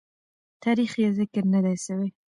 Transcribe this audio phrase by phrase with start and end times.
[0.63, 2.09] تاریخ یې ذکر نه دی سوی.